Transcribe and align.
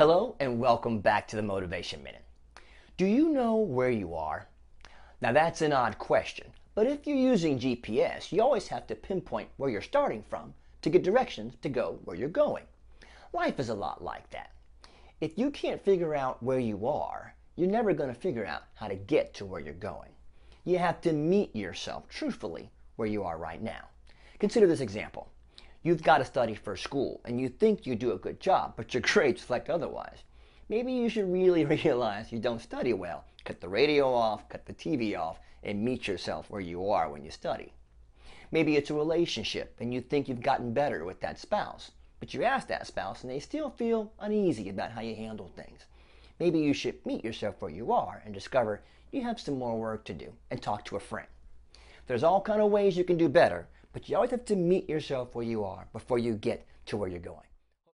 Hello 0.00 0.34
and 0.40 0.58
welcome 0.58 1.00
back 1.00 1.28
to 1.28 1.36
the 1.36 1.42
Motivation 1.42 2.02
Minute. 2.02 2.24
Do 2.96 3.04
you 3.04 3.28
know 3.28 3.56
where 3.56 3.90
you 3.90 4.14
are? 4.14 4.48
Now 5.20 5.30
that's 5.30 5.60
an 5.60 5.74
odd 5.74 5.98
question, 5.98 6.46
but 6.74 6.86
if 6.86 7.06
you're 7.06 7.18
using 7.18 7.58
GPS, 7.58 8.32
you 8.32 8.40
always 8.40 8.66
have 8.68 8.86
to 8.86 8.94
pinpoint 8.94 9.50
where 9.58 9.68
you're 9.68 9.82
starting 9.82 10.24
from 10.30 10.54
to 10.80 10.88
get 10.88 11.02
directions 11.02 11.52
to 11.60 11.68
go 11.68 11.98
where 12.04 12.16
you're 12.16 12.30
going. 12.30 12.64
Life 13.34 13.60
is 13.60 13.68
a 13.68 13.74
lot 13.74 14.02
like 14.02 14.30
that. 14.30 14.52
If 15.20 15.36
you 15.36 15.50
can't 15.50 15.84
figure 15.84 16.14
out 16.14 16.42
where 16.42 16.60
you 16.60 16.86
are, 16.86 17.34
you're 17.56 17.68
never 17.68 17.92
going 17.92 18.08
to 18.08 18.18
figure 18.18 18.46
out 18.46 18.62
how 18.76 18.88
to 18.88 18.94
get 18.94 19.34
to 19.34 19.44
where 19.44 19.60
you're 19.60 19.74
going. 19.74 20.12
You 20.64 20.78
have 20.78 21.02
to 21.02 21.12
meet 21.12 21.54
yourself 21.54 22.08
truthfully 22.08 22.70
where 22.96 23.08
you 23.08 23.22
are 23.22 23.36
right 23.36 23.62
now. 23.62 23.90
Consider 24.38 24.66
this 24.66 24.80
example. 24.80 25.30
You've 25.82 26.02
got 26.02 26.18
to 26.18 26.26
study 26.26 26.54
for 26.54 26.76
school 26.76 27.22
and 27.24 27.40
you 27.40 27.48
think 27.48 27.86
you 27.86 27.94
do 27.94 28.12
a 28.12 28.18
good 28.18 28.38
job, 28.38 28.74
but 28.76 28.92
your 28.92 29.00
grades 29.00 29.40
reflect 29.40 29.70
otherwise. 29.70 30.18
Maybe 30.68 30.92
you 30.92 31.08
should 31.08 31.32
really 31.32 31.64
realize 31.84 32.30
you 32.30 32.38
don't 32.38 32.60
study 32.60 32.92
well. 32.92 33.24
Cut 33.44 33.62
the 33.62 33.68
radio 33.68 34.12
off, 34.12 34.46
cut 34.50 34.66
the 34.66 34.74
TV 34.74 35.18
off, 35.18 35.40
and 35.62 35.82
meet 35.82 36.06
yourself 36.06 36.50
where 36.50 36.60
you 36.60 36.90
are 36.90 37.10
when 37.10 37.24
you 37.24 37.30
study. 37.30 37.72
Maybe 38.50 38.76
it's 38.76 38.90
a 38.90 38.94
relationship 38.94 39.74
and 39.80 39.94
you 39.94 40.02
think 40.02 40.28
you've 40.28 40.42
gotten 40.42 40.74
better 40.74 41.04
with 41.06 41.20
that 41.20 41.38
spouse, 41.38 41.92
but 42.18 42.34
you 42.34 42.44
ask 42.44 42.68
that 42.68 42.86
spouse 42.86 43.22
and 43.22 43.30
they 43.30 43.40
still 43.40 43.70
feel 43.70 44.12
uneasy 44.20 44.68
about 44.68 44.90
how 44.90 45.00
you 45.00 45.14
handle 45.14 45.50
things. 45.56 45.86
Maybe 46.38 46.58
you 46.58 46.74
should 46.74 47.06
meet 47.06 47.24
yourself 47.24 47.62
where 47.62 47.70
you 47.70 47.90
are 47.90 48.20
and 48.26 48.34
discover 48.34 48.82
you 49.12 49.22
have 49.22 49.40
some 49.40 49.58
more 49.58 49.78
work 49.78 50.04
to 50.04 50.12
do 50.12 50.32
and 50.50 50.60
talk 50.60 50.84
to 50.86 50.96
a 50.96 51.00
friend. 51.00 51.28
There's 52.06 52.24
all 52.24 52.42
kind 52.42 52.60
of 52.60 52.70
ways 52.70 52.98
you 52.98 53.04
can 53.04 53.16
do 53.16 53.28
better, 53.30 53.66
but 53.92 54.08
you 54.08 54.16
always 54.16 54.30
have 54.30 54.44
to 54.46 54.56
meet 54.56 54.88
yourself 54.88 55.34
where 55.34 55.44
you 55.44 55.64
are 55.64 55.86
before 55.92 56.18
you 56.18 56.34
get 56.34 56.66
to 56.86 56.96
where 56.96 57.08
you're 57.08 57.18
going. 57.18 57.49